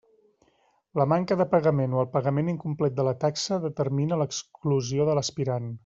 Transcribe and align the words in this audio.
La 0.99 1.05
manca 1.11 1.37
de 1.41 1.45
pagament 1.51 1.93
o 1.97 1.99
el 2.05 2.09
pagament 2.15 2.49
incomplet 2.55 2.97
de 3.01 3.07
la 3.09 3.13
taxa 3.27 3.61
determina 3.69 4.19
l'exclusió 4.23 5.09
de 5.13 5.17
l'aspirant. 5.21 5.71